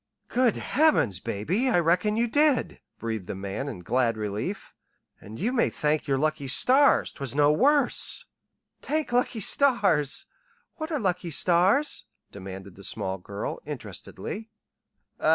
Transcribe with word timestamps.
"Good 0.29 0.55
heavens, 0.55 1.19
baby, 1.19 1.69
I 1.69 1.79
reckon 1.79 2.17
you 2.17 2.25
did!" 2.27 2.79
breathed 2.97 3.27
the 3.27 3.35
man 3.35 3.69
in 3.69 3.81
glad 3.81 4.17
relief. 4.17 4.73
"And 5.19 5.39
you 5.39 5.53
may 5.53 5.69
thank 5.69 6.07
your 6.07 6.17
lucky 6.17 6.47
stars 6.47 7.11
'twas 7.11 7.35
no 7.35 7.51
worse." 7.53 8.25
"T'ank 8.81 9.11
lucky 9.11 9.41
stars. 9.41 10.25
What 10.77 10.91
are 10.91 10.97
lucky 10.99 11.29
stars?" 11.29 12.05
demanded 12.31 12.77
the 12.77 12.83
small 12.83 13.19
girl, 13.19 13.59
interestedly. 13.63 14.49